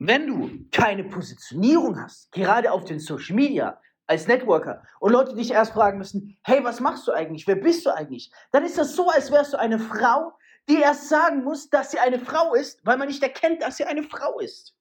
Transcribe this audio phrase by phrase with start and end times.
[0.00, 5.50] Wenn du keine Positionierung hast, gerade auf den Social Media, als Networker und Leute dich
[5.50, 7.46] erst fragen müssen, hey, was machst du eigentlich?
[7.48, 8.30] Wer bist du eigentlich?
[8.52, 10.32] Dann ist das so, als wärst du eine Frau,
[10.68, 13.84] die erst sagen muss, dass sie eine Frau ist, weil man nicht erkennt, dass sie
[13.84, 14.72] eine Frau ist.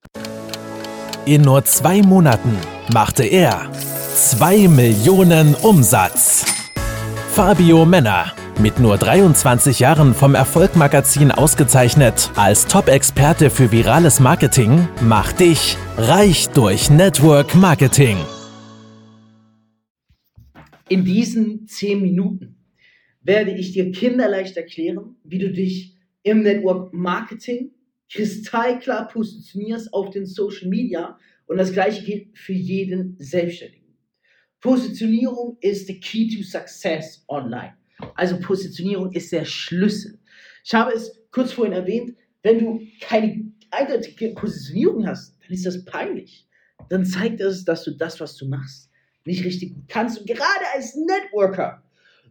[1.26, 2.56] In nur zwei Monaten
[2.94, 6.46] machte er 2 Millionen Umsatz.
[7.34, 15.40] Fabio Männer, mit nur 23 Jahren vom Erfolgmagazin ausgezeichnet als Top-Experte für virales Marketing, macht
[15.40, 18.18] dich reich durch Network Marketing.
[20.90, 22.58] In diesen 10 Minuten
[23.22, 27.72] werde ich dir kinderleicht erklären, wie du dich im Network Marketing
[28.10, 33.98] kristallklar positionierst auf den Social Media und das gleiche gilt für jeden Selbstständigen.
[34.60, 37.74] Positionierung ist the key to success online.
[38.16, 40.20] Also Positionierung ist der Schlüssel.
[40.64, 45.84] Ich habe es kurz vorhin erwähnt, wenn du keine eindeutige Positionierung hast, dann ist das
[45.86, 46.48] peinlich.
[46.90, 48.90] Dann zeigt es, dass du das, was du machst,
[49.26, 50.20] nicht richtig gut kannst.
[50.20, 51.84] Und gerade als Networker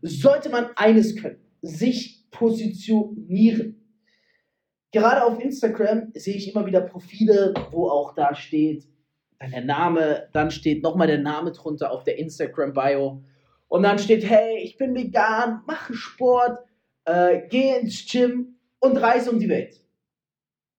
[0.02, 3.82] sollte man eines können, sich positionieren.
[4.92, 8.86] Gerade auf Instagram sehe ich immer wieder Profile, wo auch da steht,
[9.38, 13.22] dann der Name, dann steht nochmal der Name drunter auf der Instagram-Bio.
[13.68, 16.58] Und dann steht, hey, ich bin vegan, mache Sport,
[17.04, 19.80] äh, gehe ins Gym und reise um die Welt.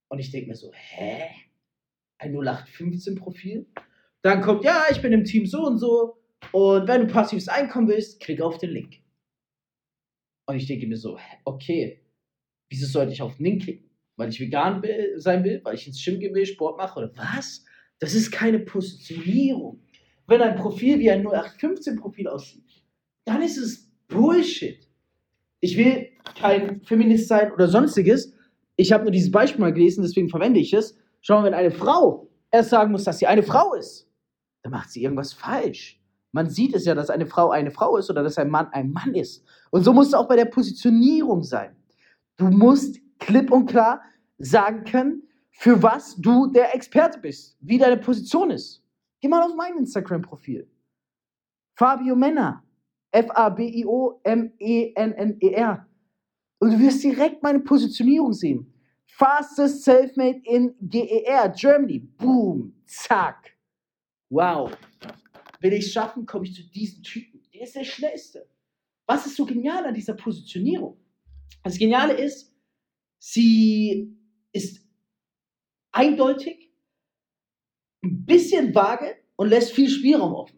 [0.10, 1.30] Und ich denke mir so, hä?
[2.20, 3.68] Ein 0815-Profil?
[4.22, 6.18] Dann kommt, ja, ich bin im Team so und so.
[6.52, 9.02] Und wenn du passives Einkommen willst, klick auf den Link.
[10.46, 12.02] Und ich denke mir so, okay,
[12.70, 13.90] wieso sollte ich auf den Link klicken?
[14.16, 17.66] Weil ich vegan will, sein will, weil ich ins Gym will, Sport mache oder was?
[18.00, 19.84] Das ist keine Positionierung.
[20.28, 22.84] Wenn ein Profil wie ein 0815-Profil aussieht,
[23.26, 24.88] dann ist es Bullshit.
[25.60, 28.34] Ich will kein Feminist sein oder sonstiges.
[28.76, 30.98] Ich habe nur dieses Beispiel mal gelesen, deswegen verwende ich es.
[31.22, 34.10] Schau mal, wenn eine Frau erst sagen muss, dass sie eine Frau ist,
[34.62, 36.00] dann macht sie irgendwas falsch.
[36.32, 38.92] Man sieht es ja, dass eine Frau eine Frau ist oder dass ein Mann ein
[38.92, 39.44] Mann ist.
[39.72, 41.76] Und so muss es auch bei der Positionierung sein.
[42.36, 44.02] Du musst klipp und klar
[44.38, 48.84] sagen können, für was du der Experte bist, wie deine Position ist.
[49.20, 50.70] Geh mal auf mein Instagram-Profil.
[51.76, 52.64] Fabio Männer.
[53.12, 53.88] F-A-B-I-O-M-E-N-N-E-R.
[56.60, 58.74] Und du wirst direkt meine Positionierung sehen.
[59.06, 62.00] Fastest Selfmade in GER, Germany.
[62.00, 63.58] Boom, zack.
[64.30, 64.76] Wow.
[65.62, 67.42] Will ich es schaffen, komme ich zu diesem Typen.
[67.54, 68.48] Der ist der Schnellste.
[69.08, 70.98] Was ist so genial an dieser Positionierung?
[71.64, 72.54] Das Geniale ist,
[73.18, 74.16] sie
[74.52, 74.86] ist
[75.92, 76.67] eindeutig,
[78.04, 80.58] ein bisschen vage und lässt viel Spielraum offen.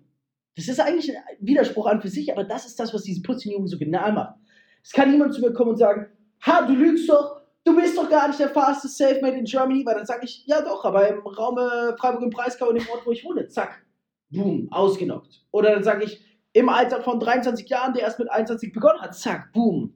[0.55, 3.67] Das ist eigentlich ein Widerspruch an für sich, aber das ist das, was diese Positionierung
[3.67, 4.35] so genial macht.
[4.83, 6.07] Es kann niemand zu mir kommen und sagen,
[6.45, 9.95] ha, du lügst doch, du bist doch gar nicht der fastest Selfmade in Germany, weil
[9.95, 13.05] dann sage ich, ja doch, aber im Raum äh, Freiburg im Breisgau, in dem Ort,
[13.05, 13.85] wo ich wohne, zack,
[14.29, 15.45] boom, ausgenockt.
[15.51, 16.21] Oder dann sage ich,
[16.53, 19.94] im Alter von 23 Jahren, der erst mit 21 begonnen hat, zack, boom.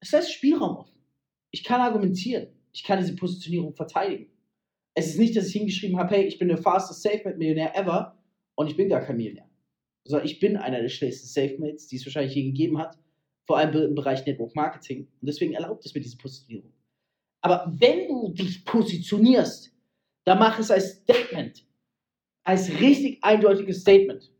[0.00, 0.98] Es lässt Spielraum offen.
[1.50, 2.48] Ich kann argumentieren.
[2.72, 4.30] Ich kann diese Positionierung verteidigen.
[4.98, 8.18] Es ist nicht, dass ich hingeschrieben habe, hey, ich bin der fastest Safe-Millionär ever
[8.56, 9.48] und ich bin gar kein Millionär.
[10.02, 12.98] Sondern ich bin einer der schnellsten Safe-Mates, die es wahrscheinlich je gegeben hat,
[13.46, 15.06] vor allem im Bereich Network Marketing.
[15.20, 16.72] Und deswegen erlaubt es mir diese Positionierung.
[17.42, 19.72] Aber wenn du dich positionierst,
[20.24, 21.64] dann mach es als Statement.
[22.42, 24.32] Als richtig eindeutiges Statement.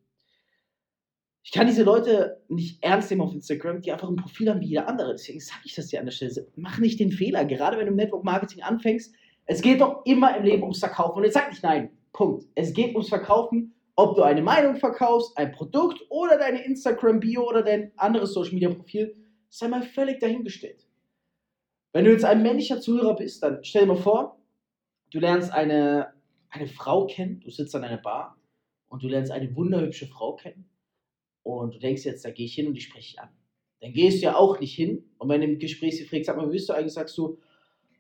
[1.45, 4.71] Ich kann diese Leute nicht ernst nehmen auf Instagram, die einfach ein Profil haben wie
[4.71, 5.13] jeder andere.
[5.13, 6.49] Deswegen sage ich das dir an der Stelle.
[6.57, 9.15] Mach nicht den Fehler, gerade wenn du Network Marketing anfängst.
[9.49, 11.19] Es geht doch immer im Leben ums Verkaufen.
[11.19, 11.91] Und jetzt sag nicht nein.
[12.13, 12.45] Punkt.
[12.55, 17.63] Es geht ums Verkaufen, ob du eine Meinung verkaufst, ein Produkt oder deine Instagram-Bio oder
[17.63, 19.17] dein anderes Social-Media-Profil,
[19.49, 20.87] sei mal völlig dahingestellt.
[21.93, 24.39] Wenn du jetzt ein männlicher Zuhörer bist, dann stell dir mal vor,
[25.11, 26.13] du lernst eine,
[26.51, 28.37] eine Frau kennen, du sitzt an einer Bar
[28.89, 30.69] und du lernst eine wunderhübsche Frau kennen
[31.43, 33.31] und du denkst jetzt, da gehe ich hin und die spreche ich an.
[33.81, 36.49] Dann gehst du ja auch nicht hin und wenn im Gespräch sie fragt, sag mal,
[36.49, 37.39] wie bist du eigentlich, sagst du,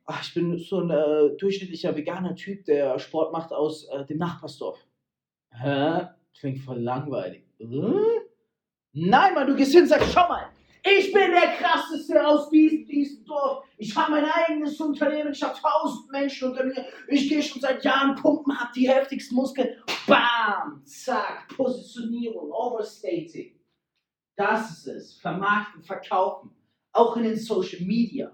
[0.08, 4.19] ach, ich bin so ein äh, durchschnittlicher veganer Typ, der Sport macht aus äh, dem
[4.19, 4.78] Nachbarsdorf.
[5.52, 6.08] Hä?
[6.38, 7.44] Klingt voll langweilig.
[7.58, 8.00] Hm?
[8.93, 10.49] Nein, Mann, du gehst hin und sagst, schau mal,
[10.82, 13.64] ich bin der krasseste aus diesem, diesem Dorf.
[13.76, 16.87] Ich habe mein eigenes Unternehmen, ich habe tausend Menschen unter mir.
[17.08, 19.76] Ich gehe schon seit Jahren pumpen, habe die heftigsten Muskeln.
[20.06, 23.60] Bam, zack, Positionierung, Overstating.
[24.37, 25.14] Das ist es.
[25.14, 26.50] Vermarkten, verkaufen.
[26.93, 28.32] Auch in den Social Media.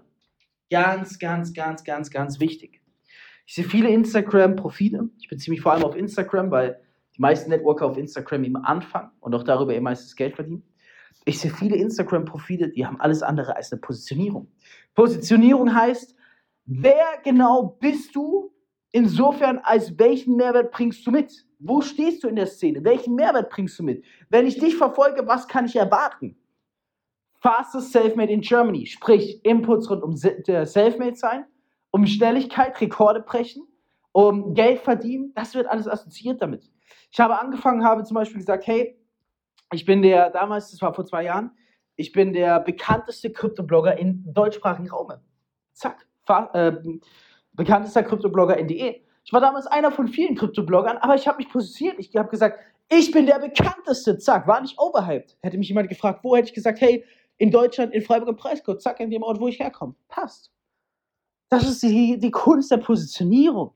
[0.69, 2.81] Ganz, ganz, ganz, ganz, ganz wichtig.
[3.45, 5.09] Ich sehe viele Instagram-Profile.
[5.19, 6.81] Ich beziehe mich vor allem auf Instagram, weil
[7.15, 10.63] die meisten Networker auf Instagram eben anfangen und auch darüber ihr meistes Geld verdienen.
[11.25, 14.51] Ich sehe viele Instagram-Profile, die haben alles andere als eine Positionierung.
[14.95, 16.15] Positionierung heißt,
[16.65, 18.51] wer genau bist du
[18.91, 21.45] insofern, als welchen Mehrwert bringst du mit?
[21.59, 22.83] Wo stehst du in der Szene?
[22.83, 24.03] Welchen Mehrwert bringst du mit?
[24.29, 26.37] Wenn ich dich verfolge, was kann ich erwarten?
[27.45, 31.45] Fastest Selfmade in Germany, sprich Inputs rund um Selfmade sein,
[31.91, 33.67] um Schnelligkeit, Rekorde brechen,
[34.13, 36.71] um Geld verdienen, das wird alles assoziiert damit.
[37.11, 38.99] Ich habe angefangen, habe zum Beispiel gesagt, hey,
[39.71, 41.51] ich bin der, damals, das war vor zwei Jahren,
[41.95, 45.13] ich bin der bekannteste Kryptoblogger im deutschsprachigen Raum.
[45.71, 46.07] Zack.
[46.53, 46.71] Äh,
[47.53, 49.03] bekanntester Kryptoblogger in DE.
[49.23, 51.99] Ich war damals einer von vielen Kryptobloggern, aber ich habe mich positioniert.
[51.99, 52.59] Ich habe gesagt,
[52.89, 54.17] ich bin der bekannteste.
[54.17, 55.37] Zack, war nicht overhyped.
[55.43, 57.05] Hätte mich jemand gefragt, wo hätte ich gesagt, hey,
[57.37, 59.95] in Deutschland, in Freiburg im Preiscode, zack, in dem Ort, wo ich herkomme.
[60.07, 60.51] Passt.
[61.49, 63.73] Das ist die, die Kunst der Positionierung.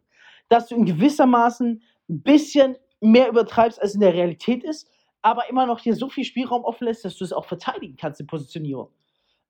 [0.47, 4.89] Dass du in gewissermaßen ein bisschen mehr übertreibst, als in der Realität ist,
[5.21, 8.19] aber immer noch hier so viel Spielraum offen lässt, dass du es auch verteidigen kannst,
[8.19, 8.89] die Positionierung.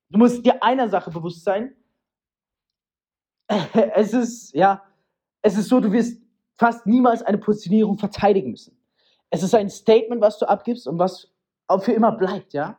[0.09, 1.75] Du musst dir einer Sache bewusst sein.
[3.73, 4.83] Es ist, ja,
[5.41, 6.21] es ist so, du wirst
[6.57, 8.77] fast niemals eine Positionierung verteidigen müssen.
[9.29, 11.31] Es ist ein Statement, was du abgibst und was
[11.67, 12.77] auch für immer bleibt, ja.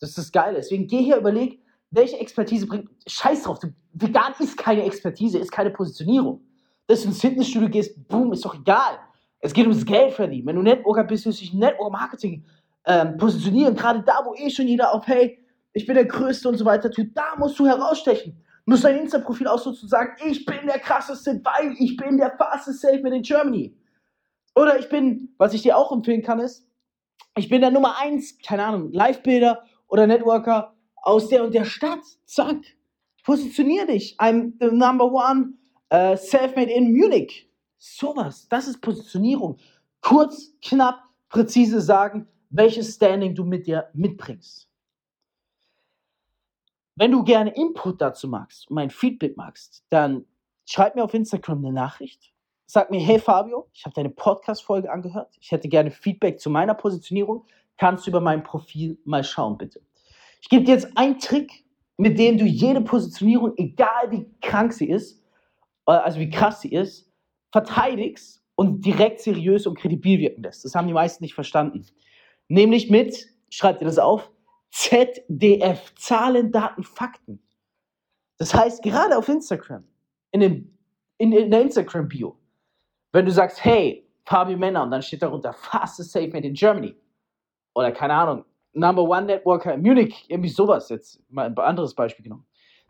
[0.00, 0.56] Das ist das Geile.
[0.56, 1.60] Deswegen geh hier, überleg,
[1.90, 2.88] welche Expertise bringt.
[3.06, 6.42] Scheiß drauf, du, vegan ist keine Expertise, ist keine Positionierung.
[6.86, 8.98] Dass du ins Fitnessstudio gehst, boom, ist doch egal.
[9.40, 10.46] Es geht ums Geld verdienen.
[10.46, 12.44] Wenn du Networker bist, wirst du dich Network Marketing
[12.86, 13.74] ähm, positionieren.
[13.74, 15.38] Gerade da, wo eh schon jeder auf, hey,
[15.72, 18.42] ich bin der Größte und so weiter tut, da musst du herausstechen.
[18.64, 22.18] Du musst dein Insta-Profil auch so zu sagen, ich bin der krasseste, weil ich bin
[22.18, 23.76] der fastest Salesman in Germany.
[24.54, 26.66] Oder ich bin, was ich dir auch empfehlen kann, ist,
[27.36, 32.04] ich bin der Nummer 1, keine Ahnung, Live-Bilder oder Networker aus der und der Stadt.
[32.24, 32.58] Zack.
[33.24, 34.16] Positionier dich.
[34.18, 35.54] I'm the number one
[35.92, 37.50] uh, self-made in Munich.
[37.78, 39.58] Sowas, das ist Positionierung.
[40.00, 44.68] Kurz, knapp, präzise sagen, welches Standing du mit dir mitbringst.
[46.96, 50.24] Wenn du gerne Input dazu magst und mein Feedback magst, dann
[50.64, 52.32] schreib mir auf Instagram eine Nachricht.
[52.66, 55.36] Sag mir, hey Fabio, ich habe deine Podcast-Folge angehört.
[55.40, 57.46] Ich hätte gerne Feedback zu meiner Positionierung.
[57.78, 59.80] Kannst du über mein Profil mal schauen, bitte.
[60.40, 61.64] Ich gebe dir jetzt einen Trick,
[61.96, 65.22] mit dem du jede Positionierung, egal wie krank sie ist,
[65.86, 67.10] äh, also wie krass sie ist,
[67.50, 70.64] verteidigst und direkt seriös und kredibil wirken lässt.
[70.64, 71.86] Das haben die meisten nicht verstanden.
[72.48, 74.30] Nämlich mit, schreibt ihr das auf,
[74.70, 77.42] ZDF, Zahlen, Daten, Fakten.
[78.38, 79.84] Das heißt, gerade auf Instagram,
[80.30, 80.78] in, dem,
[81.18, 82.38] in, in der Instagram-Bio,
[83.12, 86.94] wenn du sagst, hey, Fabio Männer, und dann steht darunter, fastest safe made in Germany.
[87.78, 92.24] Oder keine Ahnung, Number One Networker in Munich, irgendwie sowas jetzt, mal ein anderes Beispiel
[92.24, 92.44] genommen.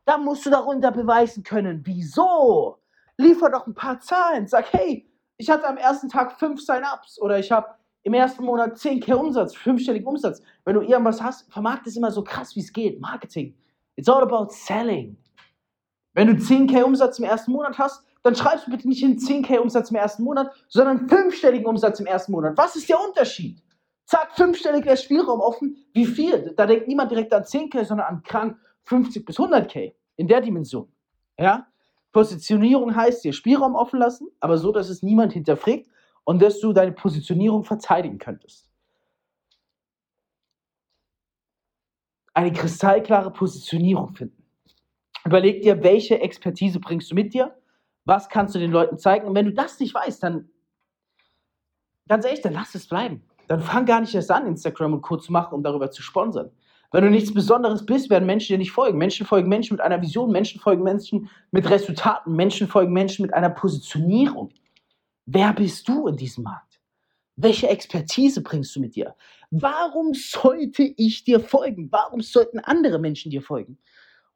[0.06, 2.78] Da musst du darunter beweisen können, wieso
[3.18, 4.46] liefer doch ein paar Zahlen.
[4.46, 5.06] Sag, hey,
[5.36, 7.66] ich hatte am ersten Tag fünf Sign-ups oder ich habe
[8.04, 10.40] im ersten Monat 10k Umsatz, fünfstelligen Umsatz.
[10.64, 12.98] Wenn du irgendwas hast, vermarkt es immer so krass, wie es geht.
[12.98, 13.54] Marketing.
[13.96, 15.18] It's all about selling.
[16.14, 19.58] Wenn du 10k Umsatz im ersten Monat hast, dann schreibst du bitte nicht in 10k
[19.58, 22.56] Umsatz im ersten Monat, sondern fünfstelligen Umsatz im ersten Monat.
[22.56, 23.62] Was ist der Unterschied?
[24.08, 25.84] Zack, fünfstellig der Spielraum offen.
[25.92, 26.54] Wie viel?
[26.56, 30.90] Da denkt niemand direkt an 10k, sondern an krank 50 bis 100k in der Dimension.
[31.38, 31.66] Ja?
[32.10, 35.90] Positionierung heißt dir Spielraum offen lassen, aber so, dass es niemand hinterfragt
[36.24, 38.70] und dass du deine Positionierung verteidigen könntest.
[42.32, 44.42] Eine kristallklare Positionierung finden.
[45.26, 47.54] Überleg dir, welche Expertise bringst du mit dir,
[48.06, 50.48] was kannst du den Leuten zeigen und wenn du das nicht weißt, dann
[52.08, 53.28] ganz ehrlich, dann lass es bleiben.
[53.48, 55.16] Dann fang gar nicht erst an, Instagram und Co.
[55.16, 56.50] zu machen, um darüber zu sponsern.
[56.92, 58.96] Wenn du nichts Besonderes bist, werden Menschen dir nicht folgen.
[58.96, 63.34] Menschen folgen Menschen mit einer Vision, Menschen folgen Menschen mit Resultaten, Menschen folgen Menschen mit
[63.34, 64.50] einer Positionierung.
[65.26, 66.80] Wer bist du in diesem Markt?
[67.36, 69.14] Welche Expertise bringst du mit dir?
[69.50, 71.88] Warum sollte ich dir folgen?
[71.92, 73.78] Warum sollten andere Menschen dir folgen?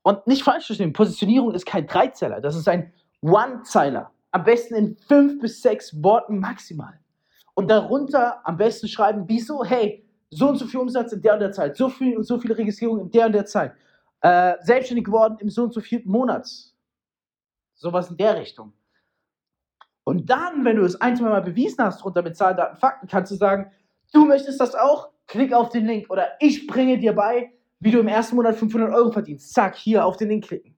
[0.02, 2.92] Und nicht falsch verstehen, Positionierung ist kein Dreizeiler, das ist ein
[3.22, 4.10] One-Zeiler.
[4.30, 6.98] Am besten in fünf bis sechs Worten maximal.
[7.54, 11.40] Und darunter am besten schreiben, wieso, hey, so und so viel Umsatz in der und
[11.40, 13.74] der Zeit, so viel und so viele Registrierungen in der und der Zeit,
[14.22, 16.48] äh, selbstständig geworden im so und so vierten Monat.
[17.74, 18.72] Sowas in der Richtung.
[20.04, 23.06] Und dann, wenn du es ein, zwei Mal bewiesen hast, drunter mit Zahlen, Daten, Fakten,
[23.06, 23.70] kannst du sagen,
[24.12, 25.10] du möchtest das auch?
[25.26, 28.92] Klick auf den Link oder ich bringe dir bei, wie du im ersten Monat 500
[28.92, 29.52] Euro verdienst.
[29.52, 30.76] Zack, hier auf den Link klicken.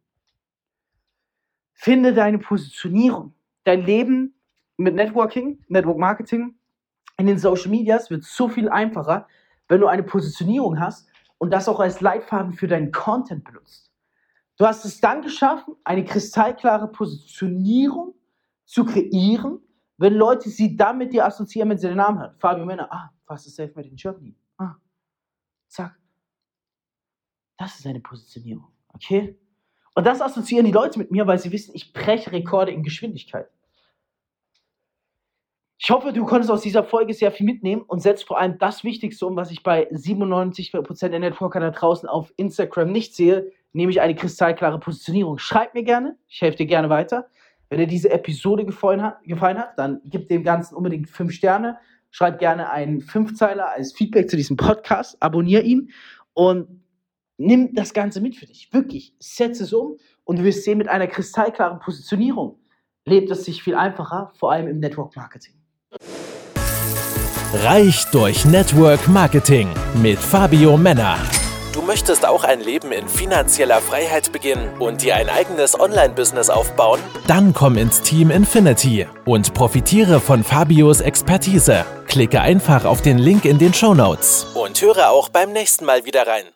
[1.73, 3.35] Finde deine Positionierung.
[3.65, 4.35] Dein Leben
[4.77, 6.55] mit Networking, Network Marketing
[7.17, 9.29] in den Social Medias wird so viel einfacher,
[9.69, 13.93] wenn du eine Positionierung hast und das auch als Leitfaden für deinen Content benutzt.
[14.57, 18.15] Du hast es dann geschaffen, eine kristallklare Positionierung
[18.65, 19.61] zu kreieren,
[19.97, 22.37] wenn Leute sie dann mit dir assoziieren, wenn sie den Namen hören.
[22.39, 24.37] Fabio Männer, ah, fast ist Selfmade in Germany.
[24.59, 24.77] Ah,
[25.69, 25.99] zack.
[27.57, 29.39] Das ist eine Positionierung, okay?
[29.95, 33.49] Und das assoziieren die Leute mit mir, weil sie wissen, ich breche Rekorde in Geschwindigkeit.
[35.79, 38.85] Ich hoffe, du konntest aus dieser Folge sehr viel mitnehmen und setzt vor allem das
[38.85, 44.01] Wichtigste um, was ich bei 97% der Networker da draußen auf Instagram nicht sehe, nämlich
[44.01, 45.39] eine kristallklare Positionierung.
[45.39, 47.29] Schreib mir gerne, ich helfe dir gerne weiter.
[47.69, 51.79] Wenn dir diese Episode gefallen hat, gefallen hat, dann gib dem Ganzen unbedingt 5 Sterne.
[52.11, 55.91] Schreib gerne einen Fünfzeiler als Feedback zu diesem Podcast, abonniere ihn
[56.35, 56.85] und
[57.37, 58.73] nimm das Ganze mit für dich.
[58.73, 62.61] Wirklich, setze es um und du wirst sehen, mit einer kristallklaren Positionierung
[63.05, 65.64] lebt es sich viel einfacher, vor allem im Network Marketing.
[67.63, 69.69] Reich durch Network Marketing
[70.03, 71.17] mit Fabio Männer.
[71.73, 76.99] Du möchtest auch ein Leben in finanzieller Freiheit beginnen und dir ein eigenes Online-Business aufbauen?
[77.29, 81.85] Dann komm ins Team Infinity und profitiere von Fabios Expertise.
[82.09, 86.05] Klicke einfach auf den Link in den Show Notes und höre auch beim nächsten Mal
[86.05, 86.47] wieder rein.